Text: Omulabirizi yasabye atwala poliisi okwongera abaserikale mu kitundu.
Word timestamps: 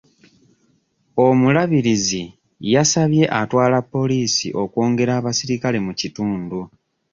Omulabirizi 1.25 2.23
yasabye 2.73 3.23
atwala 3.41 3.77
poliisi 3.91 4.47
okwongera 4.63 5.11
abaserikale 5.19 5.77
mu 5.85 5.93
kitundu. 5.99 6.59